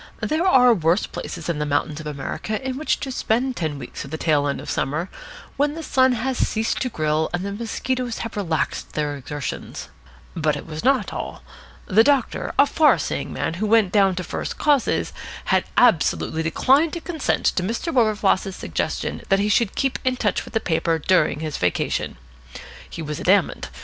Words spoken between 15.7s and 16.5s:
absolutely